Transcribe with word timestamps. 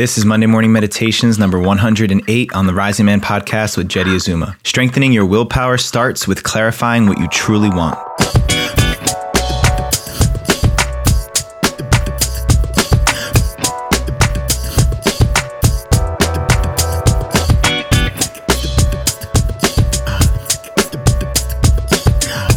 This 0.00 0.16
is 0.16 0.24
Monday 0.24 0.46
Morning 0.46 0.72
Meditations 0.72 1.38
number 1.38 1.60
108 1.60 2.52
on 2.54 2.66
the 2.66 2.72
Rising 2.72 3.04
Man 3.04 3.20
podcast 3.20 3.76
with 3.76 3.86
Jeddy 3.86 4.16
Azuma. 4.16 4.56
Strengthening 4.64 5.12
your 5.12 5.26
willpower 5.26 5.76
starts 5.76 6.26
with 6.26 6.42
clarifying 6.42 7.04
what 7.04 7.18
you 7.18 7.28
truly 7.28 7.68
want. 7.68 7.98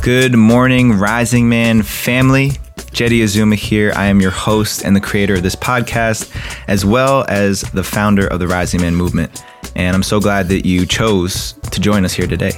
Good 0.01 0.37
morning, 0.37 0.93
Rising 0.93 1.49
Man 1.49 1.81
family. 1.81 2.53
Jeddy 2.93 3.23
Azuma 3.23 3.55
here. 3.55 3.91
I 3.95 4.05
am 4.05 4.21
your 4.21 4.31
host 4.31 4.85
and 4.85 4.95
the 4.95 5.01
creator 5.01 5.33
of 5.33 5.43
this 5.43 5.55
podcast, 5.55 6.31
as 6.67 6.85
well 6.85 7.25
as 7.27 7.61
the 7.61 7.83
founder 7.83 8.27
of 8.27 8.39
the 8.39 8.47
Rising 8.47 8.81
Man 8.81 8.95
movement. 8.95 9.43
And 9.75 9.95
I'm 9.95 10.03
so 10.03 10.19
glad 10.19 10.47
that 10.49 10.65
you 10.65 10.85
chose 10.85 11.53
to 11.71 11.79
join 11.79 12.05
us 12.05 12.13
here 12.13 12.27
today. 12.27 12.51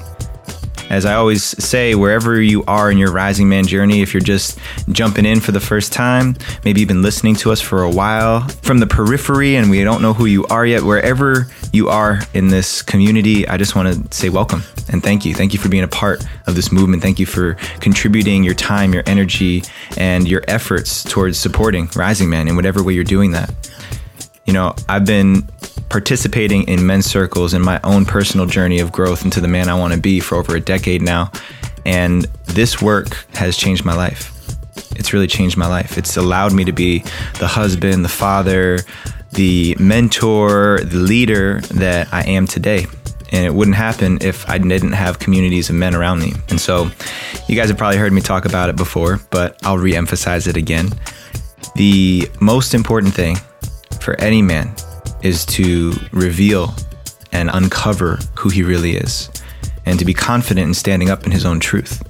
As 0.95 1.05
I 1.05 1.15
always 1.15 1.43
say, 1.43 1.93
wherever 1.93 2.41
you 2.41 2.63
are 2.69 2.89
in 2.89 2.97
your 2.97 3.11
Rising 3.11 3.49
Man 3.49 3.67
journey, 3.67 4.01
if 4.01 4.13
you're 4.13 4.21
just 4.21 4.57
jumping 4.87 5.25
in 5.25 5.41
for 5.41 5.51
the 5.51 5.59
first 5.59 5.91
time, 5.91 6.37
maybe 6.63 6.79
you've 6.79 6.87
been 6.87 7.01
listening 7.01 7.35
to 7.35 7.51
us 7.51 7.59
for 7.59 7.83
a 7.83 7.89
while 7.89 8.47
from 8.61 8.77
the 8.77 8.87
periphery 8.87 9.57
and 9.57 9.69
we 9.69 9.83
don't 9.83 10.01
know 10.01 10.13
who 10.13 10.25
you 10.25 10.45
are 10.45 10.65
yet, 10.65 10.83
wherever 10.83 11.47
you 11.73 11.89
are 11.89 12.21
in 12.33 12.47
this 12.47 12.81
community, 12.81 13.45
I 13.45 13.57
just 13.57 13.75
want 13.75 14.09
to 14.09 14.17
say 14.17 14.29
welcome 14.29 14.63
and 14.87 15.03
thank 15.03 15.25
you. 15.25 15.35
Thank 15.35 15.51
you 15.51 15.59
for 15.59 15.67
being 15.67 15.83
a 15.83 15.89
part 15.89 16.25
of 16.47 16.55
this 16.55 16.71
movement. 16.71 17.03
Thank 17.03 17.19
you 17.19 17.25
for 17.25 17.55
contributing 17.81 18.45
your 18.45 18.55
time, 18.55 18.93
your 18.93 19.03
energy, 19.05 19.63
and 19.97 20.25
your 20.25 20.43
efforts 20.47 21.03
towards 21.03 21.37
supporting 21.37 21.89
Rising 21.93 22.29
Man 22.29 22.47
in 22.47 22.55
whatever 22.55 22.81
way 22.81 22.93
you're 22.93 23.03
doing 23.03 23.31
that. 23.31 23.53
You 24.45 24.53
know, 24.53 24.75
I've 24.87 25.05
been 25.05 25.45
participating 25.95 26.67
in 26.67 26.85
men's 26.85 27.05
circles 27.05 27.53
in 27.53 27.61
my 27.61 27.79
own 27.85 28.03
personal 28.03 28.45
journey 28.45 28.79
of 28.79 28.91
growth 28.91 29.23
into 29.23 29.39
the 29.39 29.47
man 29.47 29.69
I 29.69 29.75
want 29.75 29.93
to 29.93 29.99
be 30.01 30.19
for 30.19 30.35
over 30.35 30.57
a 30.57 30.59
decade 30.59 31.01
now. 31.01 31.31
And 31.85 32.25
this 32.47 32.81
work 32.81 33.13
has 33.35 33.55
changed 33.55 33.85
my 33.85 33.95
life. 33.95 34.29
It's 34.97 35.13
really 35.13 35.27
changed 35.27 35.55
my 35.55 35.67
life. 35.67 35.97
It's 35.97 36.17
allowed 36.17 36.51
me 36.51 36.65
to 36.65 36.73
be 36.73 36.99
the 37.39 37.47
husband, 37.47 38.03
the 38.03 38.09
father, 38.09 38.79
the 39.31 39.77
mentor, 39.79 40.81
the 40.83 40.97
leader 40.97 41.61
that 41.75 42.13
I 42.13 42.23
am 42.23 42.45
today. 42.45 42.87
And 43.31 43.45
it 43.45 43.53
wouldn't 43.53 43.77
happen 43.77 44.17
if 44.19 44.49
I 44.49 44.57
didn't 44.57 44.91
have 44.91 45.19
communities 45.19 45.69
of 45.69 45.75
men 45.77 45.95
around 45.95 46.19
me. 46.19 46.33
And 46.49 46.59
so, 46.59 46.91
you 47.47 47.55
guys 47.55 47.69
have 47.69 47.77
probably 47.77 47.99
heard 47.99 48.11
me 48.11 48.19
talk 48.19 48.43
about 48.43 48.67
it 48.67 48.75
before, 48.75 49.21
but 49.31 49.57
I'll 49.63 49.77
re 49.77 49.95
emphasize 49.95 50.47
it 50.47 50.57
again. 50.57 50.89
The 51.77 52.29
most 52.41 52.73
important 52.73 53.13
thing 53.13 53.37
for 54.01 54.19
any 54.19 54.41
man 54.41 54.75
is 55.25 55.43
to 55.43 55.91
reveal 56.11 56.71
and 57.31 57.49
uncover 57.51 58.19
who 58.35 58.47
he 58.47 58.61
really 58.61 58.95
is 58.95 59.29
and 59.87 59.97
to 59.97 60.05
be 60.05 60.13
confident 60.13 60.67
in 60.67 60.73
standing 60.73 61.09
up 61.09 61.25
in 61.25 61.31
his 61.31 61.45
own 61.45 61.59
truth. 61.59 62.03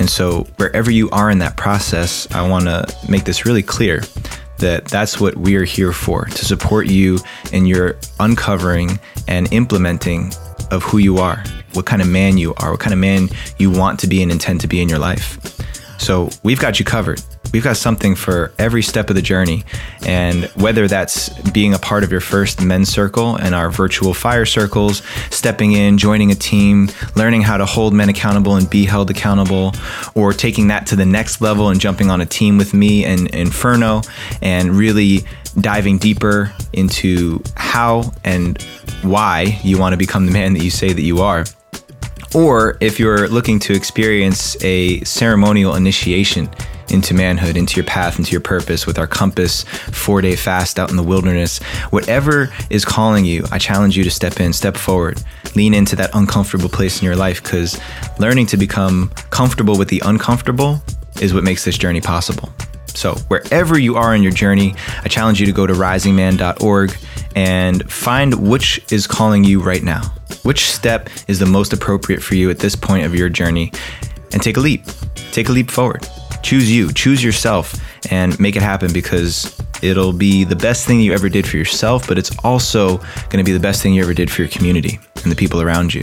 And 0.00 0.10
so, 0.10 0.44
wherever 0.56 0.90
you 0.90 1.08
are 1.10 1.30
in 1.30 1.38
that 1.38 1.56
process, 1.56 2.28
I 2.34 2.46
want 2.48 2.64
to 2.64 2.86
make 3.08 3.22
this 3.22 3.46
really 3.46 3.62
clear 3.62 4.02
that 4.58 4.86
that's 4.86 5.20
what 5.20 5.36
we 5.36 5.54
are 5.56 5.64
here 5.64 5.92
for 5.92 6.24
to 6.24 6.44
support 6.44 6.88
you 6.88 7.18
in 7.52 7.66
your 7.66 7.96
uncovering 8.18 8.98
and 9.28 9.52
implementing 9.52 10.32
of 10.72 10.82
who 10.82 10.98
you 10.98 11.18
are, 11.18 11.44
what 11.74 11.86
kind 11.86 12.02
of 12.02 12.08
man 12.08 12.36
you 12.36 12.52
are, 12.56 12.72
what 12.72 12.80
kind 12.80 12.92
of 12.92 12.98
man 12.98 13.28
you 13.58 13.70
want 13.70 14.00
to 14.00 14.08
be 14.08 14.22
and 14.22 14.32
intend 14.32 14.60
to 14.62 14.66
be 14.66 14.82
in 14.82 14.88
your 14.88 14.98
life. 14.98 15.38
So, 16.00 16.30
we've 16.42 16.60
got 16.60 16.80
you 16.80 16.84
covered 16.84 17.22
we've 17.52 17.64
got 17.64 17.76
something 17.76 18.14
for 18.14 18.52
every 18.58 18.82
step 18.82 19.10
of 19.10 19.16
the 19.16 19.22
journey. 19.22 19.64
And 20.06 20.44
whether 20.56 20.88
that's 20.88 21.28
being 21.50 21.74
a 21.74 21.78
part 21.78 22.04
of 22.04 22.10
your 22.10 22.20
first 22.20 22.62
men's 22.62 22.88
circle 22.88 23.36
and 23.36 23.54
our 23.54 23.70
virtual 23.70 24.14
fire 24.14 24.46
circles, 24.46 25.02
stepping 25.30 25.72
in, 25.72 25.98
joining 25.98 26.30
a 26.30 26.34
team, 26.34 26.88
learning 27.16 27.42
how 27.42 27.56
to 27.56 27.66
hold 27.66 27.92
men 27.94 28.08
accountable 28.08 28.56
and 28.56 28.68
be 28.68 28.84
held 28.84 29.10
accountable, 29.10 29.72
or 30.14 30.32
taking 30.32 30.68
that 30.68 30.86
to 30.86 30.96
the 30.96 31.06
next 31.06 31.40
level 31.40 31.68
and 31.68 31.80
jumping 31.80 32.10
on 32.10 32.20
a 32.20 32.26
team 32.26 32.58
with 32.58 32.74
me 32.74 33.04
and 33.04 33.28
Inferno 33.34 34.02
and 34.42 34.70
really 34.70 35.20
diving 35.60 35.98
deeper 35.98 36.52
into 36.72 37.42
how 37.56 38.12
and 38.24 38.62
why 39.02 39.58
you 39.64 39.78
want 39.78 39.92
to 39.92 39.96
become 39.96 40.26
the 40.26 40.32
man 40.32 40.52
that 40.54 40.62
you 40.62 40.70
say 40.70 40.92
that 40.92 41.02
you 41.02 41.20
are. 41.20 41.44
Or 42.34 42.78
if 42.80 43.00
you're 43.00 43.26
looking 43.28 43.58
to 43.60 43.74
experience 43.74 44.62
a 44.62 45.02
ceremonial 45.02 45.74
initiation 45.74 46.48
into 46.90 47.14
manhood, 47.14 47.56
into 47.56 47.76
your 47.76 47.84
path, 47.84 48.18
into 48.18 48.32
your 48.32 48.40
purpose 48.40 48.86
with 48.86 48.98
our 48.98 49.06
compass 49.06 49.62
four 49.64 50.20
day 50.20 50.36
fast 50.36 50.78
out 50.78 50.90
in 50.90 50.96
the 50.96 51.02
wilderness. 51.02 51.58
Whatever 51.90 52.52
is 52.70 52.84
calling 52.84 53.24
you, 53.24 53.44
I 53.50 53.58
challenge 53.58 53.96
you 53.96 54.04
to 54.04 54.10
step 54.10 54.40
in, 54.40 54.52
step 54.52 54.76
forward, 54.76 55.22
lean 55.54 55.74
into 55.74 55.96
that 55.96 56.10
uncomfortable 56.14 56.68
place 56.68 57.00
in 57.00 57.06
your 57.06 57.16
life 57.16 57.42
because 57.42 57.78
learning 58.18 58.46
to 58.46 58.56
become 58.56 59.10
comfortable 59.30 59.78
with 59.78 59.88
the 59.88 60.02
uncomfortable 60.04 60.82
is 61.20 61.34
what 61.34 61.44
makes 61.44 61.64
this 61.64 61.76
journey 61.76 62.00
possible. 62.00 62.50
So, 62.88 63.14
wherever 63.28 63.78
you 63.78 63.96
are 63.96 64.14
in 64.14 64.22
your 64.22 64.32
journey, 64.32 64.74
I 65.02 65.08
challenge 65.08 65.40
you 65.40 65.46
to 65.46 65.52
go 65.52 65.66
to 65.66 65.72
risingman.org 65.72 66.96
and 67.36 67.90
find 67.90 68.48
which 68.48 68.92
is 68.92 69.06
calling 69.06 69.44
you 69.44 69.60
right 69.60 69.82
now. 69.82 70.02
Which 70.42 70.70
step 70.70 71.08
is 71.28 71.38
the 71.38 71.46
most 71.46 71.72
appropriate 71.72 72.22
for 72.22 72.34
you 72.34 72.50
at 72.50 72.58
this 72.58 72.74
point 72.74 73.06
of 73.06 73.14
your 73.14 73.28
journey? 73.28 73.72
And 74.32 74.42
take 74.42 74.56
a 74.56 74.60
leap. 74.60 74.84
Take 75.32 75.48
a 75.48 75.52
leap 75.52 75.70
forward. 75.70 76.06
Choose 76.42 76.70
you, 76.70 76.92
choose 76.92 77.22
yourself, 77.22 77.74
and 78.10 78.38
make 78.40 78.56
it 78.56 78.62
happen 78.62 78.92
because 78.92 79.60
it'll 79.82 80.12
be 80.12 80.44
the 80.44 80.56
best 80.56 80.86
thing 80.86 81.00
you 81.00 81.12
ever 81.12 81.28
did 81.28 81.46
for 81.46 81.56
yourself, 81.56 82.06
but 82.08 82.18
it's 82.18 82.36
also 82.44 82.98
going 82.98 83.38
to 83.38 83.44
be 83.44 83.52
the 83.52 83.60
best 83.60 83.82
thing 83.82 83.94
you 83.94 84.02
ever 84.02 84.14
did 84.14 84.30
for 84.30 84.42
your 84.42 84.48
community 84.50 84.98
and 85.22 85.30
the 85.30 85.36
people 85.36 85.60
around 85.60 85.94
you. 85.94 86.02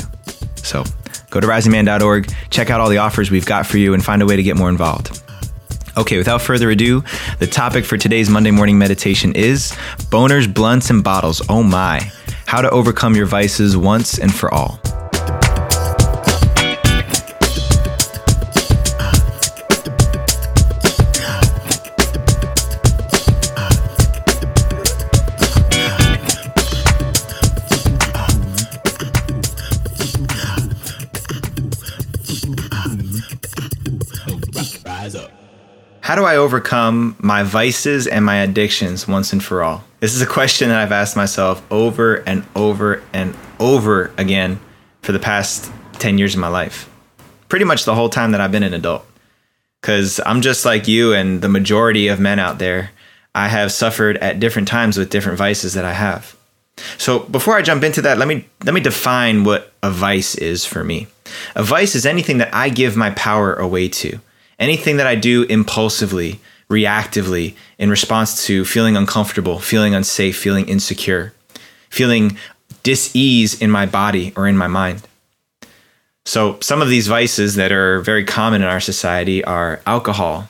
So 0.58 0.84
go 1.30 1.40
to 1.40 1.48
risingman.org, 1.48 2.32
check 2.50 2.70
out 2.70 2.80
all 2.80 2.90
the 2.90 2.98
offers 2.98 3.32
we've 3.32 3.46
got 3.46 3.66
for 3.66 3.78
you, 3.78 3.94
and 3.94 4.04
find 4.04 4.22
a 4.22 4.26
way 4.26 4.36
to 4.36 4.44
get 4.44 4.58
more 4.58 4.70
involved. 4.70 5.22
Okay, 5.98 6.18
without 6.18 6.44
further 6.44 6.70
ado, 6.70 7.04
the 7.40 7.48
topic 7.48 7.84
for 7.84 7.98
today's 7.98 8.30
Monday 8.30 8.52
morning 8.52 8.78
meditation 8.78 9.34
is 9.36 9.72
boners, 10.12 10.52
blunts, 10.52 10.92
and 10.92 11.04
bottles. 11.04 11.42
Oh 11.50 11.64
my. 11.64 12.12
How 12.46 12.62
to 12.62 12.70
overcome 12.70 13.16
your 13.16 13.26
vices 13.26 13.76
once 13.76 14.20
and 14.20 14.34
for 14.34 14.54
all. 14.54 14.80
How 36.08 36.16
do 36.16 36.24
I 36.24 36.38
overcome 36.38 37.18
my 37.20 37.44
vices 37.44 38.08
and 38.08 38.24
my 38.24 38.38
addictions 38.38 39.10
once 39.10 39.34
and 39.34 39.44
for 39.44 39.62
all? 39.62 39.84
This 40.00 40.16
is 40.16 40.22
a 40.22 40.26
question 40.26 40.70
that 40.70 40.78
I've 40.78 40.94
asked 40.94 41.18
myself 41.18 41.62
over 41.70 42.24
and 42.26 42.46
over 42.56 43.04
and 43.12 43.36
over 43.60 44.14
again 44.18 44.62
for 45.02 45.12
the 45.12 45.20
past 45.20 45.70
10 46.00 46.18
years 46.18 46.34
of 46.34 46.40
my 46.40 46.48
life. 46.48 46.90
Pretty 47.50 47.66
much 47.66 47.84
the 47.84 47.94
whole 47.94 48.08
time 48.08 48.32
that 48.32 48.40
I've 48.40 48.54
been 48.54 48.64
an 48.64 48.74
adult. 48.74 49.06
Because 49.82 50.22
I'm 50.26 50.40
just 50.40 50.64
like 50.64 50.88
you 50.88 51.14
and 51.14 51.42
the 51.42 51.50
majority 51.50 52.08
of 52.08 52.22
men 52.22 52.40
out 52.40 52.58
there. 52.58 52.92
I 53.36 53.50
have 53.50 53.74
suffered 53.74 54.16
at 54.20 54.40
different 54.40 54.70
times 54.70 54.98
with 54.98 55.10
different 55.10 55.38
vices 55.38 55.74
that 55.74 55.84
I 55.84 55.92
have. 55.92 56.38
So 56.98 57.20
before 57.20 57.58
I 57.58 57.62
jump 57.62 57.84
into 57.84 58.02
that, 58.04 58.18
let 58.18 58.30
me 58.30 58.48
let 58.64 58.74
me 58.74 58.80
define 58.80 59.44
what 59.44 59.74
a 59.84 59.92
vice 59.92 60.36
is 60.36 60.66
for 60.66 60.86
me. 60.86 61.08
A 61.54 61.64
vice 61.64 61.96
is 61.96 62.06
anything 62.06 62.38
that 62.38 62.54
I 62.54 62.70
give 62.70 62.96
my 62.96 63.10
power 63.10 63.54
away 63.56 63.90
to 63.90 64.22
anything 64.60 64.98
that 64.98 65.08
I 65.08 65.16
do 65.16 65.44
impulsively, 65.44 66.40
reactively, 66.70 67.56
in 67.78 67.90
response 67.90 68.46
to 68.48 68.66
feeling 68.66 68.98
uncomfortable, 68.98 69.60
feeling 69.60 69.94
unsafe, 69.94 70.38
feeling 70.38 70.68
insecure, 70.68 71.34
feeling 71.90 72.38
dis-ease 72.84 73.60
in 73.62 73.72
my 73.72 73.86
body 73.86 74.34
or 74.36 74.48
in 74.48 74.58
my 74.58 74.68
mind. 74.68 75.02
So, 76.26 76.60
some 76.60 76.82
of 76.82 76.90
these 76.90 77.08
vices 77.08 77.56
that 77.56 77.72
are 77.72 78.02
very 78.02 78.26
common 78.26 78.62
in 78.62 78.68
our 78.68 78.82
society 78.82 79.44
are 79.46 79.82
alcohol, 79.86 80.50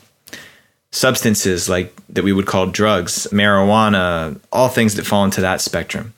substances 0.91 1.69
like 1.69 1.93
that 2.09 2.23
we 2.23 2.33
would 2.33 2.47
call 2.47 2.65
drugs, 2.65 3.27
marijuana, 3.31 4.39
all 4.51 4.69
things 4.69 4.95
that 4.95 5.05
fall 5.05 5.23
into 5.23 5.41
that 5.41 5.61
spectrum. 5.61 6.13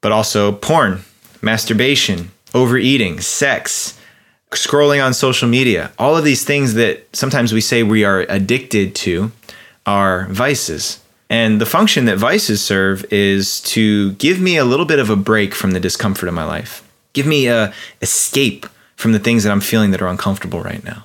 But 0.00 0.12
also 0.12 0.52
porn, 0.52 1.02
masturbation, 1.42 2.30
overeating, 2.54 3.20
sex, 3.20 3.97
scrolling 4.50 5.04
on 5.04 5.14
social 5.14 5.48
media, 5.48 5.92
all 5.98 6.16
of 6.16 6.24
these 6.24 6.44
things 6.44 6.74
that 6.74 7.04
sometimes 7.14 7.52
we 7.52 7.60
say 7.60 7.82
we 7.82 8.04
are 8.04 8.20
addicted 8.28 8.94
to 8.96 9.30
are 9.86 10.26
vices. 10.28 11.02
And 11.30 11.60
the 11.60 11.66
function 11.66 12.06
that 12.06 12.16
vices 12.16 12.62
serve 12.62 13.04
is 13.12 13.60
to 13.62 14.12
give 14.12 14.40
me 14.40 14.56
a 14.56 14.64
little 14.64 14.86
bit 14.86 14.98
of 14.98 15.10
a 15.10 15.16
break 15.16 15.54
from 15.54 15.72
the 15.72 15.80
discomfort 15.80 16.28
of 16.28 16.34
my 16.34 16.44
life. 16.44 16.82
Give 17.12 17.26
me 17.26 17.48
a 17.48 17.72
escape 18.00 18.66
from 18.96 19.12
the 19.12 19.18
things 19.18 19.44
that 19.44 19.52
I'm 19.52 19.60
feeling 19.60 19.90
that 19.90 20.02
are 20.02 20.08
uncomfortable 20.08 20.60
right 20.60 20.82
now. 20.84 21.04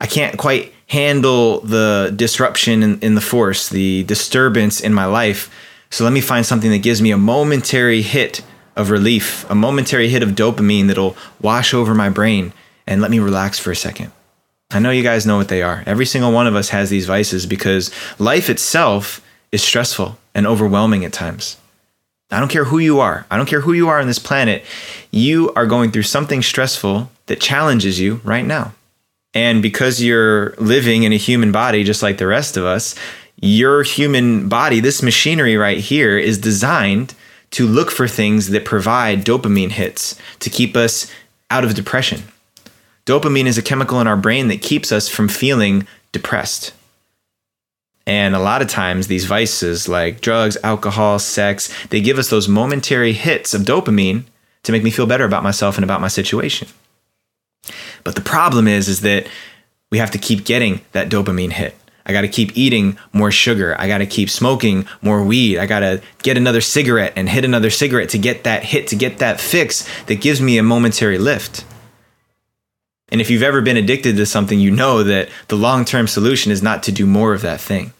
I 0.00 0.06
can't 0.06 0.38
quite 0.38 0.72
handle 0.86 1.60
the 1.60 2.12
disruption 2.16 2.82
in, 2.82 3.00
in 3.00 3.14
the 3.14 3.20
force, 3.20 3.68
the 3.68 4.04
disturbance 4.04 4.80
in 4.80 4.94
my 4.94 5.04
life 5.04 5.50
So 5.90 6.04
let 6.04 6.12
me 6.12 6.20
find 6.20 6.44
something 6.44 6.70
that 6.70 6.78
gives 6.78 7.00
me 7.00 7.10
a 7.10 7.18
momentary 7.18 8.02
hit 8.02 8.42
of 8.76 8.90
relief, 8.90 9.48
a 9.50 9.54
momentary 9.54 10.08
hit 10.08 10.22
of 10.22 10.30
dopamine 10.30 10.86
that'll 10.86 11.16
wash 11.40 11.74
over 11.74 11.94
my 11.94 12.10
brain 12.10 12.52
and 12.88 13.00
let 13.02 13.10
me 13.10 13.20
relax 13.20 13.58
for 13.58 13.70
a 13.70 13.76
second. 13.76 14.10
I 14.70 14.80
know 14.80 14.90
you 14.90 15.02
guys 15.02 15.26
know 15.26 15.36
what 15.36 15.48
they 15.48 15.62
are. 15.62 15.84
Every 15.86 16.06
single 16.06 16.32
one 16.32 16.46
of 16.46 16.56
us 16.56 16.70
has 16.70 16.90
these 16.90 17.06
vices 17.06 17.46
because 17.46 17.92
life 18.18 18.50
itself 18.50 19.24
is 19.52 19.62
stressful 19.62 20.18
and 20.34 20.46
overwhelming 20.46 21.04
at 21.04 21.12
times. 21.12 21.58
I 22.30 22.40
don't 22.40 22.50
care 22.50 22.64
who 22.64 22.78
you 22.78 22.98
are. 23.00 23.26
I 23.30 23.36
don't 23.36 23.48
care 23.48 23.60
who 23.60 23.72
you 23.72 23.88
are 23.88 24.00
on 24.00 24.06
this 24.06 24.18
planet. 24.18 24.64
You 25.10 25.52
are 25.54 25.66
going 25.66 25.90
through 25.90 26.02
something 26.02 26.42
stressful 26.42 27.10
that 27.26 27.40
challenges 27.40 28.00
you 28.00 28.20
right 28.24 28.44
now. 28.44 28.72
And 29.34 29.62
because 29.62 30.02
you're 30.02 30.54
living 30.56 31.02
in 31.02 31.12
a 31.12 31.16
human 31.16 31.52
body 31.52 31.84
just 31.84 32.02
like 32.02 32.18
the 32.18 32.26
rest 32.26 32.56
of 32.56 32.64
us, 32.64 32.94
your 33.40 33.82
human 33.82 34.48
body, 34.48 34.80
this 34.80 35.02
machinery 35.02 35.56
right 35.56 35.78
here, 35.78 36.18
is 36.18 36.38
designed 36.38 37.14
to 37.52 37.66
look 37.66 37.90
for 37.90 38.08
things 38.08 38.48
that 38.48 38.64
provide 38.64 39.24
dopamine 39.24 39.70
hits 39.70 40.18
to 40.40 40.50
keep 40.50 40.76
us 40.76 41.10
out 41.50 41.64
of 41.64 41.74
depression. 41.74 42.24
Dopamine 43.08 43.46
is 43.46 43.56
a 43.56 43.62
chemical 43.62 44.02
in 44.02 44.06
our 44.06 44.18
brain 44.18 44.48
that 44.48 44.60
keeps 44.60 44.92
us 44.92 45.08
from 45.08 45.28
feeling 45.28 45.86
depressed. 46.12 46.74
And 48.06 48.34
a 48.34 48.38
lot 48.38 48.60
of 48.60 48.68
times, 48.68 49.06
these 49.06 49.24
vices 49.24 49.88
like 49.88 50.20
drugs, 50.20 50.58
alcohol, 50.62 51.18
sex, 51.18 51.74
they 51.86 52.02
give 52.02 52.18
us 52.18 52.28
those 52.28 52.48
momentary 52.48 53.14
hits 53.14 53.54
of 53.54 53.62
dopamine 53.62 54.24
to 54.64 54.72
make 54.72 54.82
me 54.82 54.90
feel 54.90 55.06
better 55.06 55.24
about 55.24 55.42
myself 55.42 55.78
and 55.78 55.84
about 55.84 56.02
my 56.02 56.08
situation. 56.08 56.68
But 58.04 58.14
the 58.14 58.20
problem 58.20 58.68
is, 58.68 58.88
is 58.88 59.00
that 59.00 59.26
we 59.90 59.96
have 59.96 60.10
to 60.10 60.18
keep 60.18 60.44
getting 60.44 60.82
that 60.92 61.08
dopamine 61.08 61.52
hit. 61.52 61.74
I 62.04 62.12
got 62.12 62.22
to 62.22 62.28
keep 62.28 62.58
eating 62.58 62.98
more 63.14 63.30
sugar. 63.30 63.74
I 63.80 63.88
got 63.88 63.98
to 63.98 64.06
keep 64.06 64.28
smoking 64.28 64.86
more 65.00 65.24
weed. 65.24 65.56
I 65.56 65.64
got 65.64 65.80
to 65.80 66.02
get 66.22 66.36
another 66.36 66.60
cigarette 66.60 67.14
and 67.16 67.26
hit 67.26 67.46
another 67.46 67.70
cigarette 67.70 68.10
to 68.10 68.18
get 68.18 68.44
that 68.44 68.64
hit, 68.64 68.88
to 68.88 68.96
get 68.96 69.16
that 69.20 69.40
fix 69.40 69.88
that 70.04 70.20
gives 70.20 70.42
me 70.42 70.58
a 70.58 70.62
momentary 70.62 71.16
lift. 71.16 71.64
And 73.10 73.20
if 73.20 73.30
you've 73.30 73.42
ever 73.42 73.60
been 73.60 73.76
addicted 73.76 74.16
to 74.16 74.26
something, 74.26 74.60
you 74.60 74.70
know 74.70 75.02
that 75.02 75.28
the 75.48 75.56
long 75.56 75.84
term 75.84 76.06
solution 76.06 76.52
is 76.52 76.62
not 76.62 76.82
to 76.84 76.92
do 76.92 77.06
more 77.06 77.32
of 77.32 77.42
that 77.42 77.60
thing. 77.60 77.92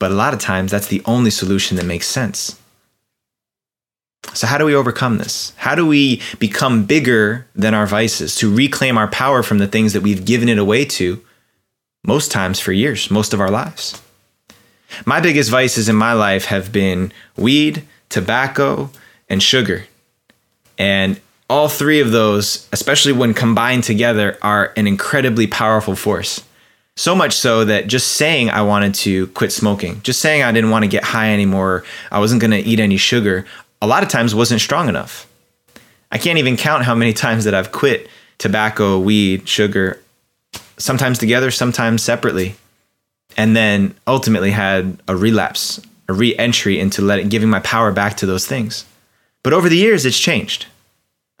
But 0.00 0.10
a 0.10 0.14
lot 0.14 0.34
of 0.34 0.40
times, 0.40 0.70
that's 0.70 0.88
the 0.88 1.02
only 1.04 1.30
solution 1.30 1.76
that 1.76 1.86
makes 1.86 2.06
sense. 2.06 2.60
So, 4.32 4.46
how 4.46 4.58
do 4.58 4.64
we 4.64 4.74
overcome 4.74 5.18
this? 5.18 5.52
How 5.56 5.74
do 5.74 5.86
we 5.86 6.20
become 6.38 6.84
bigger 6.84 7.46
than 7.54 7.74
our 7.74 7.86
vices 7.86 8.34
to 8.36 8.52
reclaim 8.52 8.98
our 8.98 9.08
power 9.08 9.42
from 9.42 9.58
the 9.58 9.68
things 9.68 9.92
that 9.92 10.02
we've 10.02 10.24
given 10.24 10.48
it 10.48 10.58
away 10.58 10.84
to, 10.86 11.22
most 12.04 12.32
times 12.32 12.58
for 12.58 12.72
years, 12.72 13.10
most 13.10 13.32
of 13.32 13.40
our 13.40 13.50
lives? 13.50 14.02
My 15.06 15.20
biggest 15.20 15.50
vices 15.50 15.88
in 15.88 15.96
my 15.96 16.12
life 16.12 16.46
have 16.46 16.72
been 16.72 17.12
weed, 17.36 17.84
tobacco, 18.08 18.90
and 19.28 19.42
sugar. 19.42 19.84
And 20.78 21.20
all 21.54 21.68
three 21.68 22.00
of 22.00 22.10
those, 22.10 22.68
especially 22.72 23.12
when 23.12 23.32
combined 23.32 23.84
together, 23.84 24.36
are 24.42 24.72
an 24.76 24.88
incredibly 24.88 25.46
powerful 25.46 25.94
force. 25.94 26.42
So 26.96 27.14
much 27.14 27.32
so 27.32 27.64
that 27.64 27.86
just 27.86 28.08
saying 28.08 28.50
I 28.50 28.62
wanted 28.62 28.92
to 28.96 29.28
quit 29.28 29.52
smoking, 29.52 30.02
just 30.02 30.20
saying 30.20 30.42
I 30.42 30.50
didn't 30.50 30.70
want 30.70 30.82
to 30.82 30.88
get 30.88 31.04
high 31.04 31.32
anymore, 31.32 31.84
I 32.10 32.18
wasn't 32.18 32.40
going 32.40 32.50
to 32.50 32.58
eat 32.58 32.80
any 32.80 32.96
sugar, 32.96 33.46
a 33.80 33.86
lot 33.86 34.02
of 34.02 34.08
times 34.08 34.34
wasn't 34.34 34.62
strong 34.62 34.88
enough. 34.88 35.28
I 36.10 36.18
can't 36.18 36.40
even 36.40 36.56
count 36.56 36.82
how 36.82 36.94
many 36.96 37.12
times 37.12 37.44
that 37.44 37.54
I've 37.54 37.70
quit 37.70 38.08
tobacco, 38.38 38.98
weed, 38.98 39.48
sugar, 39.48 40.02
sometimes 40.76 41.20
together, 41.20 41.52
sometimes 41.52 42.02
separately, 42.02 42.56
and 43.36 43.54
then 43.54 43.94
ultimately 44.08 44.50
had 44.50 45.00
a 45.06 45.14
relapse, 45.14 45.80
a 46.08 46.12
re 46.12 46.36
entry 46.36 46.80
into 46.80 47.00
letting, 47.00 47.28
giving 47.28 47.48
my 47.48 47.60
power 47.60 47.92
back 47.92 48.16
to 48.16 48.26
those 48.26 48.44
things. 48.44 48.86
But 49.44 49.52
over 49.52 49.68
the 49.68 49.76
years, 49.76 50.04
it's 50.04 50.18
changed. 50.18 50.66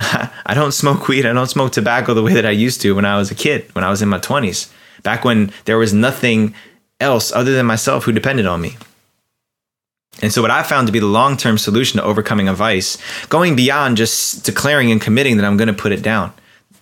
I 0.00 0.54
don't 0.54 0.72
smoke 0.72 1.08
weed, 1.08 1.26
I 1.26 1.32
don't 1.32 1.46
smoke 1.48 1.72
tobacco 1.72 2.14
the 2.14 2.22
way 2.22 2.34
that 2.34 2.46
I 2.46 2.50
used 2.50 2.80
to 2.82 2.94
when 2.94 3.04
I 3.04 3.16
was 3.16 3.30
a 3.30 3.34
kid, 3.34 3.72
when 3.74 3.84
I 3.84 3.90
was 3.90 4.02
in 4.02 4.08
my 4.08 4.18
20s 4.18 4.70
back 5.04 5.24
when 5.24 5.52
there 5.66 5.78
was 5.78 5.94
nothing 5.94 6.52
else 6.98 7.30
other 7.30 7.52
than 7.52 7.66
myself 7.66 8.04
who 8.04 8.12
depended 8.12 8.46
on 8.46 8.60
me. 8.60 8.76
And 10.20 10.32
so, 10.32 10.42
what 10.42 10.50
I 10.50 10.64
found 10.64 10.88
to 10.88 10.92
be 10.92 10.98
the 10.98 11.06
long 11.06 11.36
term 11.36 11.58
solution 11.58 12.00
to 12.00 12.04
overcoming 12.04 12.48
a 12.48 12.54
vice, 12.54 12.98
going 13.28 13.54
beyond 13.54 13.96
just 13.96 14.44
declaring 14.44 14.90
and 14.90 15.00
committing 15.00 15.36
that 15.36 15.44
I'm 15.44 15.56
going 15.56 15.68
to 15.68 15.74
put 15.74 15.92
it 15.92 16.02
down 16.02 16.32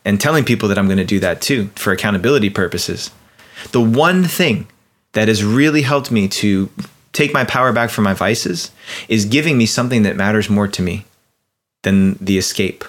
and 0.04 0.20
telling 0.20 0.44
people 0.44 0.68
that 0.68 0.78
I'm 0.78 0.86
going 0.86 0.98
to 0.98 1.04
do 1.04 1.20
that 1.20 1.42
too 1.42 1.70
for 1.74 1.92
accountability 1.92 2.50
purposes. 2.50 3.10
The 3.72 3.80
one 3.80 4.24
thing 4.24 4.68
that 5.12 5.28
has 5.28 5.44
really 5.44 5.82
helped 5.82 6.10
me 6.10 6.28
to 6.28 6.70
take 7.12 7.34
my 7.34 7.44
power 7.44 7.72
back 7.72 7.90
from 7.90 8.04
my 8.04 8.14
vices 8.14 8.70
is 9.08 9.24
giving 9.24 9.58
me 9.58 9.66
something 9.66 10.02
that 10.02 10.16
matters 10.16 10.48
more 10.48 10.68
to 10.68 10.82
me 10.82 11.04
than 11.82 12.14
the 12.20 12.38
escape. 12.38 12.84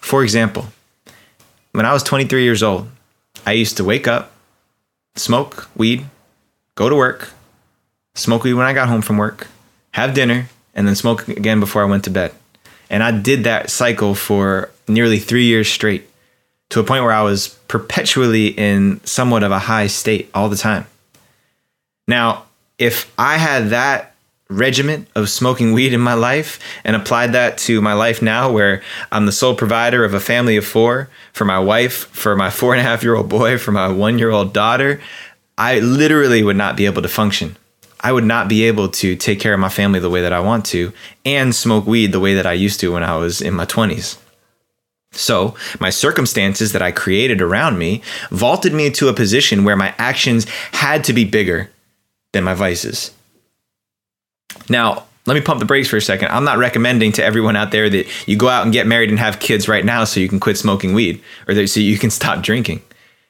For 0.00 0.22
example, 0.22 0.66
when 1.72 1.86
I 1.86 1.92
was 1.92 2.02
23 2.02 2.42
years 2.42 2.62
old, 2.62 2.88
I 3.46 3.52
used 3.52 3.76
to 3.76 3.84
wake 3.84 4.08
up, 4.08 4.32
smoke 5.16 5.68
weed, 5.76 6.06
go 6.74 6.88
to 6.88 6.96
work, 6.96 7.30
smoke 8.14 8.44
weed 8.44 8.54
when 8.54 8.66
I 8.66 8.72
got 8.72 8.88
home 8.88 9.02
from 9.02 9.18
work, 9.18 9.48
have 9.92 10.14
dinner, 10.14 10.48
and 10.74 10.86
then 10.86 10.94
smoke 10.94 11.28
again 11.28 11.60
before 11.60 11.82
I 11.82 11.86
went 11.86 12.04
to 12.04 12.10
bed. 12.10 12.32
And 12.90 13.02
I 13.02 13.10
did 13.10 13.44
that 13.44 13.70
cycle 13.70 14.14
for 14.14 14.70
nearly 14.86 15.18
three 15.18 15.44
years 15.44 15.68
straight 15.68 16.08
to 16.70 16.80
a 16.80 16.84
point 16.84 17.02
where 17.02 17.12
I 17.12 17.22
was 17.22 17.48
perpetually 17.68 18.48
in 18.48 19.00
somewhat 19.04 19.42
of 19.42 19.52
a 19.52 19.58
high 19.58 19.86
state 19.86 20.30
all 20.34 20.48
the 20.48 20.56
time. 20.56 20.86
Now, 22.06 22.44
if 22.78 23.12
I 23.18 23.36
had 23.36 23.70
that 23.70 24.14
regiment 24.50 25.08
of 25.14 25.28
smoking 25.28 25.72
weed 25.72 25.92
in 25.92 26.00
my 26.00 26.14
life 26.14 26.58
and 26.84 26.96
applied 26.96 27.32
that 27.32 27.58
to 27.58 27.82
my 27.82 27.92
life 27.92 28.22
now, 28.22 28.50
where 28.50 28.82
I'm 29.12 29.26
the 29.26 29.32
sole 29.32 29.54
provider 29.54 30.04
of 30.04 30.14
a 30.14 30.20
family 30.20 30.56
of 30.56 30.64
four 30.64 31.10
for 31.32 31.44
my 31.44 31.58
wife, 31.58 32.06
for 32.08 32.34
my 32.34 32.50
four 32.50 32.72
and 32.72 32.80
a 32.80 32.84
half 32.84 33.02
year 33.02 33.14
old 33.14 33.28
boy, 33.28 33.58
for 33.58 33.72
my 33.72 33.88
one 33.88 34.18
year 34.18 34.30
old 34.30 34.52
daughter, 34.52 35.00
I 35.58 35.80
literally 35.80 36.42
would 36.42 36.56
not 36.56 36.76
be 36.76 36.86
able 36.86 37.02
to 37.02 37.08
function. 37.08 37.56
I 38.00 38.12
would 38.12 38.24
not 38.24 38.48
be 38.48 38.64
able 38.64 38.88
to 38.88 39.16
take 39.16 39.40
care 39.40 39.52
of 39.52 39.60
my 39.60 39.68
family 39.68 39.98
the 39.98 40.10
way 40.10 40.22
that 40.22 40.32
I 40.32 40.40
want 40.40 40.64
to 40.66 40.92
and 41.26 41.54
smoke 41.54 41.86
weed 41.86 42.12
the 42.12 42.20
way 42.20 42.34
that 42.34 42.46
I 42.46 42.52
used 42.52 42.80
to 42.80 42.92
when 42.92 43.02
I 43.02 43.16
was 43.16 43.42
in 43.42 43.54
my 43.54 43.66
20s. 43.66 44.18
So, 45.10 45.56
my 45.80 45.90
circumstances 45.90 46.72
that 46.72 46.82
I 46.82 46.92
created 46.92 47.40
around 47.40 47.78
me 47.78 48.02
vaulted 48.30 48.72
me 48.72 48.86
into 48.86 49.08
a 49.08 49.14
position 49.14 49.64
where 49.64 49.76
my 49.76 49.94
actions 49.98 50.46
had 50.72 51.02
to 51.04 51.12
be 51.12 51.24
bigger 51.24 51.70
than 52.32 52.44
my 52.44 52.54
vices. 52.54 53.10
Now, 54.68 55.04
let 55.26 55.34
me 55.34 55.40
pump 55.40 55.60
the 55.60 55.66
brakes 55.66 55.88
for 55.88 55.98
a 55.98 56.00
second. 56.00 56.28
I'm 56.28 56.44
not 56.44 56.56
recommending 56.56 57.12
to 57.12 57.24
everyone 57.24 57.54
out 57.54 57.70
there 57.70 57.90
that 57.90 58.06
you 58.26 58.36
go 58.36 58.48
out 58.48 58.64
and 58.64 58.72
get 58.72 58.86
married 58.86 59.10
and 59.10 59.18
have 59.18 59.40
kids 59.40 59.68
right 59.68 59.84
now 59.84 60.04
so 60.04 60.20
you 60.20 60.28
can 60.28 60.40
quit 60.40 60.56
smoking 60.56 60.94
weed 60.94 61.22
or 61.46 61.54
that, 61.54 61.68
so 61.68 61.80
you 61.80 61.98
can 61.98 62.10
stop 62.20 62.42
drinking. 62.42 62.82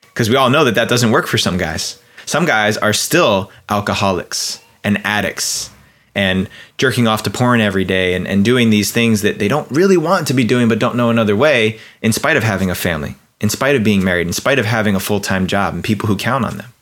Because 0.02 0.30
we 0.30 0.36
all 0.36 0.50
know 0.50 0.64
that 0.64 0.76
that 0.76 0.88
doesn't 0.88 1.10
work 1.10 1.26
for 1.26 1.38
some 1.38 1.58
guys. 1.58 2.00
Some 2.24 2.44
guys 2.44 2.76
are 2.76 2.92
still 2.92 3.50
alcoholics 3.68 4.62
and 4.84 5.04
addicts 5.04 5.70
and 6.14 6.48
jerking 6.76 7.06
off 7.06 7.22
to 7.22 7.30
porn 7.30 7.60
every 7.60 7.84
day 7.84 8.14
and, 8.14 8.26
and 8.26 8.44
doing 8.44 8.70
these 8.70 8.92
things 8.92 9.22
that 9.22 9.38
they 9.38 9.48
don't 9.48 9.70
really 9.70 9.96
want 9.96 10.26
to 10.26 10.34
be 10.34 10.44
doing 10.44 10.68
but 10.68 10.78
don't 10.78 10.96
know 10.96 11.10
another 11.10 11.36
way 11.36 11.78
in 12.02 12.12
spite 12.12 12.36
of 12.36 12.42
having 12.42 12.70
a 12.70 12.74
family, 12.74 13.16
in 13.40 13.48
spite 13.48 13.76
of 13.76 13.84
being 13.84 14.04
married, 14.04 14.26
in 14.26 14.32
spite 14.32 14.58
of 14.58 14.66
having 14.66 14.94
a 14.94 15.00
full 15.00 15.20
time 15.20 15.46
job 15.46 15.74
and 15.74 15.82
people 15.82 16.08
who 16.08 16.16
count 16.16 16.44
on 16.44 16.58
them. 16.58 16.72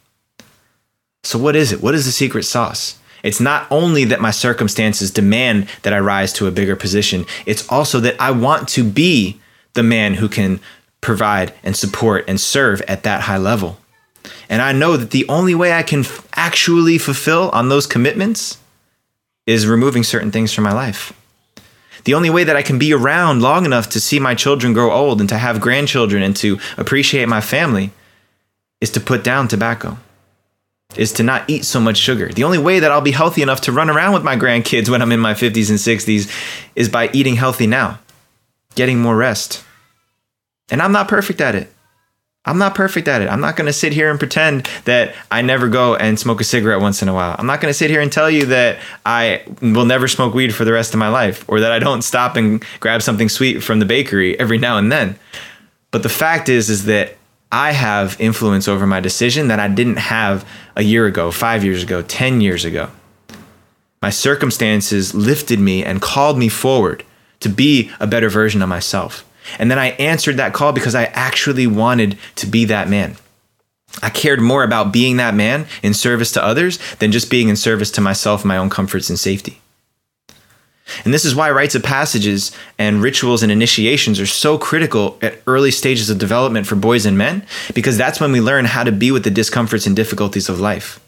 So, 1.23 1.39
what 1.39 1.57
is 1.57 1.73
it? 1.73 1.83
What 1.83 1.95
is 1.95 2.07
the 2.07 2.13
secret 2.13 2.45
sauce? 2.45 2.99
It's 3.27 3.41
not 3.41 3.67
only 3.73 4.05
that 4.05 4.21
my 4.21 4.31
circumstances 4.31 5.11
demand 5.11 5.69
that 5.83 5.93
I 5.93 5.99
rise 5.99 6.33
to 6.35 6.47
a 6.47 6.53
bigger 6.53 6.77
position, 6.77 7.27
it's 7.45 7.69
also 7.69 7.99
that 7.99 8.15
I 8.21 8.31
want 8.31 8.69
to 8.69 8.85
be 8.85 9.41
the 9.75 9.83
man 9.83 10.15
who 10.15 10.29
can 10.29 10.61
provide 11.01 11.53
and 11.65 11.77
support 11.77 12.25
and 12.29 12.41
serve 12.41 12.83
at 12.83 13.03
that 13.03 13.23
high 13.23 13.37
level. 13.37 13.79
And 14.49 14.63
I 14.63 14.71
know 14.71 14.97
that 14.97 15.11
the 15.11 15.29
only 15.29 15.57
way 15.57 15.73
I 15.73 15.83
can 15.83 16.01
f- 16.01 16.25
actually 16.37 16.99
fulfill 16.99 17.51
on 17.51 17.69
those 17.69 17.85
commitments 17.85 18.59
is 19.45 19.67
removing 19.67 20.05
certain 20.05 20.31
things 20.31 20.53
from 20.53 20.63
my 20.63 20.73
life. 20.73 21.13
The 22.05 22.15
only 22.15 22.31
way 22.31 22.45
that 22.45 22.55
I 22.55 22.63
can 22.63 22.79
be 22.79 22.95
around 22.95 23.43
long 23.43 23.65
enough 23.65 23.89
to 23.91 24.01
see 24.01 24.21
my 24.21 24.37
children 24.37 24.73
grow 24.73 24.93
old 24.93 25.19
and 25.19 25.29
to 25.31 25.39
have 25.39 25.61
grandchildren 25.61 26.23
and 26.23 26.37
to 26.37 26.61
appreciate 26.77 27.29
my 27.29 27.41
family 27.41 27.91
is 28.81 28.91
to 28.93 29.01
put 29.01 29.25
down 29.25 29.49
tobacco 29.49 29.99
is 30.99 31.13
to 31.15 31.23
not 31.23 31.49
eat 31.49 31.65
so 31.65 31.81
much 31.81 31.97
sugar. 31.97 32.29
The 32.29 32.45
only 32.45 32.59
way 32.59 32.81
that 32.81 32.91
I'll 32.91 33.01
be 33.01 33.13
healthy 33.13 33.43
enough 33.43 33.61
to 33.63 33.73
run 33.73 33.91
around 33.91 34.15
with 34.15 34.25
my 34.25 34.37
grandkids 34.37 34.89
when 34.89 35.03
I'm 35.03 35.13
in 35.13 35.21
my 35.21 35.35
50s 35.35 35.71
and 35.71 35.79
60s 35.79 36.31
is 36.75 36.89
by 36.89 37.11
eating 37.13 37.37
healthy 37.37 37.67
now, 37.67 37.99
getting 38.75 39.01
more 39.01 39.17
rest. 39.17 39.65
And 40.71 40.83
I'm 40.83 40.93
not 40.93 41.09
perfect 41.09 41.41
at 41.41 41.55
it. 41.55 41.73
I'm 42.47 42.59
not 42.59 42.77
perfect 42.77 43.09
at 43.09 43.23
it. 43.23 43.29
I'm 43.29 43.41
not 43.41 43.57
going 43.57 43.67
to 43.67 43.73
sit 43.73 43.93
here 43.93 44.09
and 44.09 44.21
pretend 44.21 44.71
that 44.85 45.15
I 45.33 45.43
never 45.43 45.69
go 45.69 45.97
and 45.97 46.19
smoke 46.19 46.41
a 46.41 46.45
cigarette 46.45 46.81
once 46.81 47.03
in 47.03 47.09
a 47.09 47.15
while. 47.15 47.35
I'm 47.37 47.47
not 47.47 47.61
going 47.61 47.71
to 47.71 47.77
sit 47.77 47.91
here 47.91 48.01
and 48.01 48.11
tell 48.11 48.31
you 48.31 48.47
that 48.47 48.79
I 49.05 49.43
will 49.61 49.85
never 49.85 50.07
smoke 50.07 50.33
weed 50.33 50.55
for 50.55 50.65
the 50.65 50.73
rest 50.73 50.95
of 50.95 51.01
my 51.01 51.09
life 51.09 51.45
or 51.49 51.59
that 51.59 51.73
I 51.73 51.81
don't 51.81 52.03
stop 52.03 52.37
and 52.37 52.65
grab 52.79 53.03
something 53.03 53.29
sweet 53.29 53.65
from 53.65 53.81
the 53.81 53.85
bakery 53.85 54.39
every 54.39 54.59
now 54.59 54.79
and 54.79 54.93
then. 54.93 55.19
But 55.91 56.05
the 56.05 56.09
fact 56.09 56.49
is 56.49 56.71
is 56.71 56.85
that 56.85 57.17
I 57.51 57.73
have 57.73 58.21
influence 58.21 58.67
over 58.69 58.87
my 58.87 59.01
decision 59.01 59.49
that 59.49 59.61
I 59.61 59.69
didn't 59.69 59.97
have 59.97 60.49
a 60.75 60.83
year 60.83 61.07
ago, 61.07 61.31
five 61.31 61.65
years 61.65 61.83
ago, 61.83 62.03
10 62.03 62.41
years 62.41 62.65
ago. 62.65 62.91
My 64.03 64.11
circumstances 64.11 65.15
lifted 65.15 65.59
me 65.59 65.85
and 65.85 66.03
called 66.03 66.39
me 66.39 66.49
forward 66.49 67.05
to 67.41 67.49
be 67.49 67.91
a 68.01 68.07
better 68.07 68.29
version 68.29 68.63
of 68.63 68.69
myself. 68.69 69.25
And 69.59 69.71
then 69.71 69.79
I 69.79 69.89
answered 69.91 70.37
that 70.37 70.53
call 70.53 70.73
because 70.73 70.95
I 70.95 71.05
actually 71.07 71.67
wanted 71.67 72.19
to 72.37 72.47
be 72.47 72.65
that 72.67 72.89
man. 72.89 73.17
I 74.03 74.11
cared 74.11 74.41
more 74.41 74.65
about 74.65 74.93
being 74.93 75.17
that 75.17 75.35
man 75.35 75.67
in 75.83 75.95
service 75.95 76.33
to 76.33 76.45
others 76.45 76.79
than 76.97 77.13
just 77.13 77.31
being 77.31 77.49
in 77.49 77.57
service 77.57 77.91
to 77.93 78.01
myself, 78.01 78.45
my 78.45 78.57
own 78.57 78.69
comforts, 78.69 79.09
and 79.09 79.19
safety. 79.19 79.61
And 81.05 81.13
this 81.13 81.25
is 81.25 81.35
why 81.35 81.51
rites 81.51 81.75
of 81.75 81.83
passages 81.83 82.53
and 82.79 83.03
rituals 83.03 83.43
and 83.43 83.51
initiations 83.51 84.21
are 84.21 84.27
so 84.27 84.57
critical 84.57 85.19
at 85.21 85.41
early 85.47 85.71
stages 85.71 86.11
of 86.11 86.19
development 86.19 86.67
for 86.67 86.77
boys 86.77 87.07
and 87.07 87.19
men, 87.19 87.45
because 87.75 87.99
that's 87.99 88.21
when 88.21 88.33
we 88.33 88.41
learn 88.41 88.67
how 88.67 88.85
to 88.85 88.93
be 88.93 89.11
with 89.11 89.25
the 89.25 89.31
discomforts 89.31 89.87
and 89.87 89.97
difficulties 89.97 90.49
of 90.49 90.61
life. 90.61 91.01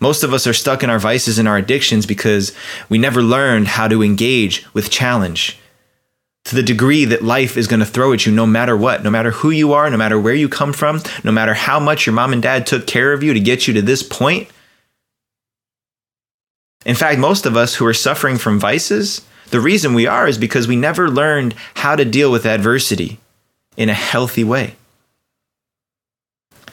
Most 0.00 0.22
of 0.22 0.32
us 0.32 0.46
are 0.46 0.54
stuck 0.54 0.82
in 0.82 0.90
our 0.90 0.98
vices 0.98 1.38
and 1.38 1.46
our 1.46 1.58
addictions 1.58 2.06
because 2.06 2.54
we 2.88 2.98
never 2.98 3.22
learned 3.22 3.68
how 3.68 3.88
to 3.88 4.02
engage 4.02 4.66
with 4.72 4.90
challenge 4.90 5.58
to 6.44 6.56
the 6.56 6.62
degree 6.62 7.04
that 7.04 7.22
life 7.22 7.56
is 7.56 7.66
going 7.66 7.80
to 7.80 7.86
throw 7.86 8.12
at 8.12 8.26
you 8.26 8.32
no 8.32 8.46
matter 8.46 8.76
what, 8.76 9.04
no 9.04 9.10
matter 9.10 9.30
who 9.30 9.50
you 9.50 9.72
are, 9.72 9.88
no 9.90 9.96
matter 9.96 10.18
where 10.18 10.34
you 10.34 10.48
come 10.48 10.72
from, 10.72 11.00
no 11.22 11.30
matter 11.30 11.54
how 11.54 11.78
much 11.78 12.06
your 12.06 12.14
mom 12.14 12.32
and 12.32 12.42
dad 12.42 12.66
took 12.66 12.86
care 12.86 13.12
of 13.12 13.22
you 13.22 13.32
to 13.32 13.40
get 13.40 13.68
you 13.68 13.74
to 13.74 13.82
this 13.82 14.02
point. 14.02 14.48
In 16.84 16.94
fact, 16.94 17.18
most 17.18 17.46
of 17.46 17.56
us 17.56 17.76
who 17.76 17.86
are 17.86 17.94
suffering 17.94 18.38
from 18.38 18.58
vices, 18.58 19.22
the 19.50 19.60
reason 19.60 19.94
we 19.94 20.06
are 20.06 20.26
is 20.26 20.38
because 20.38 20.66
we 20.66 20.76
never 20.76 21.08
learned 21.08 21.54
how 21.74 21.94
to 21.96 22.04
deal 22.04 22.32
with 22.32 22.46
adversity 22.46 23.18
in 23.76 23.88
a 23.88 23.94
healthy 23.94 24.44
way. 24.44 24.76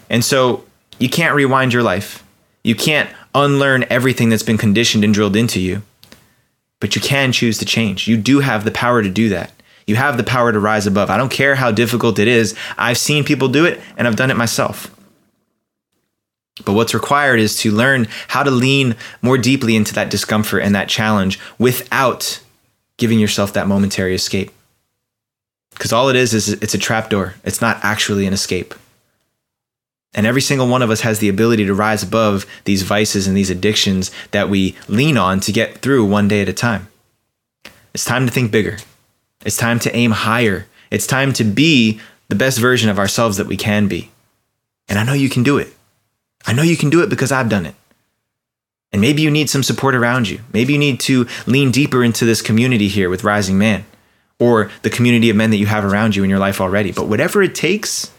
And 0.10 0.24
so 0.24 0.66
you 0.98 1.10
can't 1.10 1.36
rewind 1.36 1.74
your 1.74 1.84
life. 1.84 2.24
You 2.64 2.76
can't 2.76 3.10
unlearn 3.36 3.86
everything 3.90 4.30
that's 4.30 4.44
been 4.44 4.58
conditioned 4.58 5.04
and 5.04 5.14
drilled 5.14 5.36
into 5.36 5.60
you, 5.60 5.84
but 6.80 6.96
you 6.96 7.02
can 7.02 7.32
choose 7.32 7.58
to 7.60 7.66
change. 7.66 8.08
You 8.08 8.18
do 8.18 8.40
have 8.40 8.64
the 8.64 8.72
power 8.72 9.02
to 9.04 9.10
do 9.10 9.30
that. 9.30 9.52
You 9.86 9.96
have 9.96 10.18
the 10.18 10.24
power 10.24 10.52
to 10.52 10.60
rise 10.60 10.86
above. 10.86 11.10
I 11.10 11.18
don't 11.18 11.32
care 11.32 11.56
how 11.56 11.72
difficult 11.72 12.20
it 12.20 12.28
is. 12.28 12.56
I've 12.78 12.98
seen 12.98 13.24
people 13.24 13.48
do 13.48 13.66
it 13.66 13.80
and 13.98 14.08
I've 14.08 14.16
done 14.16 14.30
it 14.30 14.38
myself. 14.38 14.94
But 16.66 16.74
what's 16.74 16.94
required 16.94 17.40
is 17.40 17.58
to 17.60 17.72
learn 17.72 18.08
how 18.28 18.44
to 18.44 18.52
lean 18.52 18.96
more 19.22 19.38
deeply 19.38 19.76
into 19.76 19.94
that 19.94 20.10
discomfort 20.10 20.64
and 20.64 20.76
that 20.76 20.90
challenge 20.90 21.40
without 21.58 22.42
giving 22.98 23.20
yourself 23.20 23.54
that 23.54 23.68
momentary 23.68 24.14
escape. 24.14 24.52
Because 25.72 25.94
all 25.94 26.10
it 26.10 26.16
is 26.16 26.34
is 26.34 26.50
it's 26.50 26.74
a 26.74 26.80
trapdoor. 26.80 27.36
It's 27.44 27.62
not 27.62 27.80
actually 27.84 28.28
an 28.28 28.34
escape. 28.34 28.74
And 30.14 30.26
every 30.26 30.42
single 30.42 30.68
one 30.68 30.82
of 30.82 30.90
us 30.90 31.02
has 31.02 31.20
the 31.20 31.30
ability 31.30 31.66
to 31.66 31.74
rise 31.74 32.04
above 32.04 32.46
these 32.66 32.82
vices 32.82 33.28
and 33.28 33.38
these 33.38 33.50
addictions 33.50 34.12
that 34.32 34.50
we 34.50 34.76
lean 34.88 35.18
on 35.18 35.40
to 35.42 35.52
get 35.52 35.78
through 35.78 36.06
one 36.06 36.28
day 36.28 36.42
at 36.42 36.50
a 36.50 36.54
time. 36.54 36.88
It's 37.94 38.06
time 38.06 38.26
to 38.26 38.32
think 38.32 38.52
bigger. 38.52 38.78
It's 39.46 39.58
time 39.58 39.80
to 39.80 39.96
aim 39.96 40.12
higher. 40.12 40.66
It's 40.92 41.08
time 41.08 41.32
to 41.34 41.44
be 41.44 42.02
the 42.28 42.36
best 42.36 42.60
version 42.60 42.90
of 42.90 43.00
ourselves 43.00 43.38
that 43.38 43.48
we 43.48 43.56
can 43.56 43.88
be. 43.88 44.10
And 44.88 44.98
I 44.98 45.04
know 45.04 45.14
you 45.14 45.30
can 45.30 45.44
do 45.44 45.58
it. 45.58 45.74
I 46.46 46.54
know 46.54 46.64
you 46.64 46.78
can 46.78 46.90
do 46.90 47.02
it 47.02 47.10
because 47.10 47.32
I've 47.32 47.50
done 47.50 47.66
it. 47.66 47.76
And 48.92 49.02
maybe 49.02 49.22
you 49.22 49.30
need 49.30 49.50
some 49.50 49.64
support 49.64 49.94
around 49.94 50.30
you. 50.30 50.40
Maybe 50.52 50.74
you 50.74 50.80
need 50.80 51.00
to 51.02 51.28
lean 51.46 51.72
deeper 51.72 52.04
into 52.04 52.26
this 52.26 52.42
community 52.42 52.88
here 52.88 53.10
with 53.10 53.24
Rising 53.24 53.58
Man 53.58 53.86
or 54.40 54.72
the 54.82 54.90
community 54.90 55.30
of 55.30 55.36
men 55.36 55.52
that 55.52 55.58
you 55.58 55.68
have 55.68 55.86
around 55.86 56.16
you 56.16 56.24
in 56.24 56.30
your 56.30 56.40
life 56.40 56.60
already. 56.60 56.92
But 56.92 57.08
whatever 57.08 57.44
it 57.44 57.54
takes, 57.54 58.12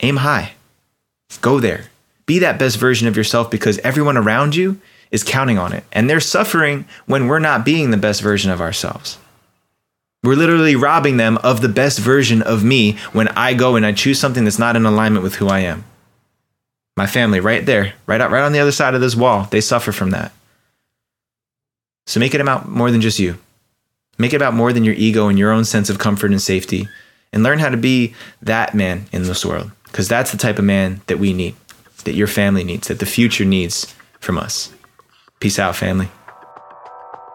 aim 0.00 0.16
high. 0.16 0.52
Go 1.40 1.60
there. 1.60 1.86
Be 2.26 2.38
that 2.38 2.58
best 2.58 2.78
version 2.78 3.06
of 3.06 3.16
yourself 3.16 3.50
because 3.50 3.78
everyone 3.78 4.16
around 4.16 4.56
you 4.56 4.80
is 5.10 5.22
counting 5.22 5.58
on 5.58 5.72
it. 5.72 5.84
And 5.92 6.08
they're 6.08 6.20
suffering 6.20 6.86
when 7.06 7.26
we're 7.26 7.38
not 7.38 7.64
being 7.64 7.90
the 7.90 7.96
best 7.96 8.22
version 8.22 8.50
of 8.50 8.60
ourselves. 8.60 9.18
We're 10.22 10.36
literally 10.36 10.74
robbing 10.74 11.18
them 11.18 11.36
of 11.38 11.60
the 11.60 11.68
best 11.68 11.98
version 11.98 12.40
of 12.40 12.64
me 12.64 12.92
when 13.12 13.28
I 13.28 13.52
go 13.52 13.76
and 13.76 13.84
I 13.84 13.92
choose 13.92 14.18
something 14.18 14.44
that's 14.44 14.58
not 14.58 14.74
in 14.74 14.86
alignment 14.86 15.22
with 15.22 15.34
who 15.34 15.48
I 15.48 15.60
am. 15.60 15.84
My 16.96 17.06
family, 17.06 17.40
right 17.40 17.66
there, 17.66 17.94
right 18.06 18.20
out, 18.20 18.30
right 18.30 18.44
on 18.44 18.52
the 18.52 18.60
other 18.60 18.72
side 18.72 18.94
of 18.94 19.00
this 19.00 19.16
wall, 19.16 19.48
they 19.50 19.60
suffer 19.60 19.90
from 19.90 20.10
that. 20.10 20.32
So 22.06 22.20
make 22.20 22.34
it 22.34 22.40
about 22.40 22.68
more 22.68 22.90
than 22.90 23.00
just 23.00 23.18
you. 23.18 23.38
Make 24.16 24.32
it 24.32 24.36
about 24.36 24.54
more 24.54 24.72
than 24.72 24.84
your 24.84 24.94
ego 24.94 25.26
and 25.26 25.38
your 25.38 25.50
own 25.50 25.64
sense 25.64 25.90
of 25.90 25.98
comfort 25.98 26.30
and 26.30 26.40
safety, 26.40 26.88
and 27.32 27.42
learn 27.42 27.58
how 27.58 27.68
to 27.68 27.76
be 27.76 28.14
that 28.42 28.74
man 28.74 29.06
in 29.10 29.24
this 29.24 29.44
world, 29.44 29.72
because 29.86 30.06
that's 30.06 30.30
the 30.30 30.38
type 30.38 30.58
of 30.60 30.64
man 30.64 31.00
that 31.08 31.18
we 31.18 31.32
need, 31.32 31.56
that 32.04 32.14
your 32.14 32.28
family 32.28 32.62
needs, 32.62 32.86
that 32.86 33.00
the 33.00 33.06
future 33.06 33.44
needs 33.44 33.92
from 34.20 34.38
us. 34.38 34.72
Peace 35.40 35.58
out, 35.58 35.74
family. 35.74 36.08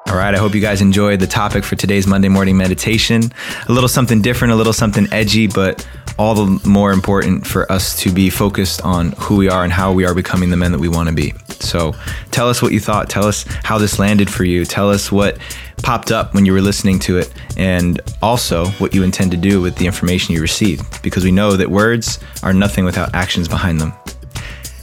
All 0.08 0.16
right, 0.16 0.34
I 0.34 0.38
hope 0.38 0.56
you 0.56 0.62
guys 0.62 0.82
enjoyed 0.82 1.20
the 1.20 1.28
topic 1.28 1.64
for 1.64 1.76
today's 1.76 2.08
Monday 2.08 2.30
morning 2.30 2.58
meditation. 2.58 3.24
A 3.68 3.72
little 3.72 3.90
something 3.90 4.22
different, 4.22 4.54
a 4.54 4.56
little 4.56 4.74
something 4.74 5.08
edgy, 5.12 5.48
but 5.48 5.86
all 6.20 6.36
the 6.36 6.68
more 6.68 6.92
important 6.92 7.48
for 7.48 7.72
us 7.72 7.98
to 8.02 8.12
be 8.12 8.30
focused 8.30 8.82
on 8.82 9.14
who 9.14 9.38
we 9.38 9.50
are 9.50 9.64
and 9.64 9.72
how 9.72 9.94
we 9.94 10.06
are 10.06 10.14
becoming 10.14 10.50
the 10.50 10.58
men 10.58 10.74
that 10.74 10.80
we 10.80 10.90
want 10.90 11.08
to 11.08 11.16
be. 11.16 11.34
So 11.62 11.96
tell 12.30 12.50
us 12.50 12.62
what 12.62 12.74
you 12.74 12.82
thought. 12.82 13.10
Tell 13.10 13.24
us 13.24 13.46
how 13.64 13.78
this 13.78 14.00
landed 14.00 14.30
for 14.30 14.44
you. 14.44 14.66
Tell 14.66 14.90
us 14.90 15.14
what 15.14 15.38
popped 15.82 16.12
up 16.12 16.34
when 16.34 16.46
you 16.46 16.52
were 16.52 16.62
listening 16.62 17.00
to 17.00 17.18
it, 17.20 17.34
and 17.56 18.02
also 18.22 18.66
what 18.80 18.94
you 18.94 19.04
intend 19.04 19.32
to 19.32 19.38
do 19.38 19.62
with 19.62 19.78
the 19.78 19.86
information 19.86 20.36
you 20.36 20.42
received, 20.42 21.02
because 21.02 21.24
we 21.24 21.32
know 21.32 21.56
that 21.56 21.72
words 21.72 22.20
are 22.44 22.52
nothing 22.52 22.84
without 22.84 23.16
actions 23.16 23.48
behind 23.48 23.80
them. 23.80 23.94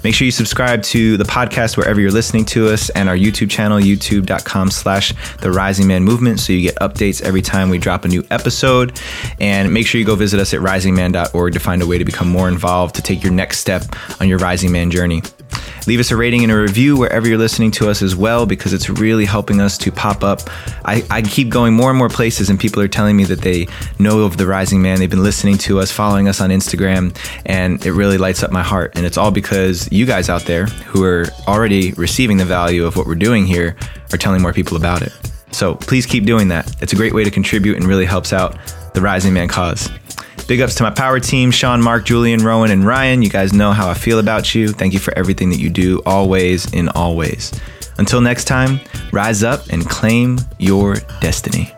Make 0.06 0.14
sure 0.14 0.24
you 0.24 0.30
subscribe 0.30 0.84
to 0.84 1.16
the 1.16 1.24
podcast 1.24 1.76
wherever 1.76 2.00
you're 2.00 2.12
listening 2.12 2.44
to 2.44 2.68
us 2.68 2.90
and 2.90 3.08
our 3.08 3.16
YouTube 3.16 3.50
channel, 3.50 3.80
youtube.com 3.80 4.70
slash 4.70 5.12
the 5.38 5.50
Rising 5.50 5.88
Man 5.88 6.04
Movement, 6.04 6.38
so 6.38 6.52
you 6.52 6.62
get 6.62 6.76
updates 6.76 7.20
every 7.22 7.42
time 7.42 7.70
we 7.70 7.78
drop 7.78 8.04
a 8.04 8.08
new 8.08 8.24
episode. 8.30 9.00
And 9.40 9.74
make 9.74 9.84
sure 9.84 9.98
you 9.98 10.06
go 10.06 10.14
visit 10.14 10.38
us 10.38 10.54
at 10.54 10.60
risingman.org 10.60 11.54
to 11.54 11.58
find 11.58 11.82
a 11.82 11.88
way 11.88 11.98
to 11.98 12.04
become 12.04 12.28
more 12.28 12.46
involved, 12.46 12.94
to 12.94 13.02
take 13.02 13.24
your 13.24 13.32
next 13.32 13.58
step 13.58 13.82
on 14.20 14.28
your 14.28 14.38
Rising 14.38 14.70
Man 14.70 14.92
journey. 14.92 15.22
Leave 15.86 16.00
us 16.00 16.10
a 16.10 16.16
rating 16.16 16.42
and 16.42 16.50
a 16.50 16.56
review 16.56 16.96
wherever 16.96 17.28
you're 17.28 17.38
listening 17.38 17.70
to 17.72 17.88
us 17.88 18.02
as 18.02 18.16
well, 18.16 18.44
because 18.44 18.72
it's 18.72 18.88
really 18.88 19.24
helping 19.24 19.60
us 19.60 19.78
to 19.78 19.92
pop 19.92 20.24
up. 20.24 20.40
I, 20.84 21.04
I 21.10 21.22
keep 21.22 21.48
going 21.48 21.74
more 21.74 21.90
and 21.90 21.98
more 21.98 22.08
places, 22.08 22.50
and 22.50 22.58
people 22.58 22.82
are 22.82 22.88
telling 22.88 23.16
me 23.16 23.24
that 23.24 23.40
they 23.40 23.68
know 23.98 24.20
of 24.20 24.36
the 24.36 24.46
Rising 24.46 24.82
Man. 24.82 24.98
They've 24.98 25.08
been 25.08 25.22
listening 25.22 25.58
to 25.58 25.78
us, 25.78 25.92
following 25.92 26.28
us 26.28 26.40
on 26.40 26.50
Instagram, 26.50 27.16
and 27.44 27.84
it 27.86 27.92
really 27.92 28.18
lights 28.18 28.42
up 28.42 28.50
my 28.50 28.62
heart. 28.62 28.92
And 28.96 29.06
it's 29.06 29.16
all 29.16 29.30
because 29.30 29.90
you 29.92 30.06
guys 30.06 30.28
out 30.28 30.42
there 30.42 30.66
who 30.66 31.04
are 31.04 31.26
already 31.46 31.92
receiving 31.92 32.36
the 32.36 32.44
value 32.44 32.84
of 32.84 32.96
what 32.96 33.06
we're 33.06 33.14
doing 33.14 33.46
here 33.46 33.76
are 34.12 34.18
telling 34.18 34.42
more 34.42 34.52
people 34.52 34.76
about 34.76 35.02
it. 35.02 35.12
So 35.52 35.76
please 35.76 36.04
keep 36.04 36.24
doing 36.24 36.48
that. 36.48 36.82
It's 36.82 36.92
a 36.92 36.96
great 36.96 37.14
way 37.14 37.24
to 37.24 37.30
contribute 37.30 37.76
and 37.76 37.86
really 37.86 38.04
helps 38.04 38.32
out 38.32 38.58
the 38.94 39.00
Rising 39.00 39.32
Man 39.32 39.48
cause. 39.48 39.88
Big 40.46 40.60
ups 40.60 40.76
to 40.76 40.84
my 40.84 40.90
power 40.90 41.18
team, 41.18 41.50
Sean, 41.50 41.82
Mark, 41.82 42.04
Julian, 42.04 42.44
Rowan, 42.44 42.70
and 42.70 42.86
Ryan. 42.86 43.20
You 43.20 43.28
guys 43.28 43.52
know 43.52 43.72
how 43.72 43.88
I 43.88 43.94
feel 43.94 44.20
about 44.20 44.54
you. 44.54 44.68
Thank 44.68 44.92
you 44.92 45.00
for 45.00 45.12
everything 45.18 45.50
that 45.50 45.58
you 45.58 45.68
do, 45.68 46.00
always 46.06 46.72
in 46.72 46.88
all 46.90 47.16
ways. 47.16 47.52
Until 47.98 48.20
next 48.20 48.44
time, 48.44 48.78
rise 49.12 49.42
up 49.42 49.66
and 49.70 49.84
claim 49.84 50.38
your 50.58 50.96
destiny. 51.20 51.75